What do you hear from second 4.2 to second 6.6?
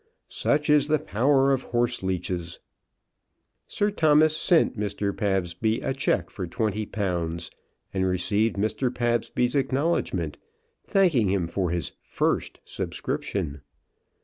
sent Mr. Pabsby a cheque for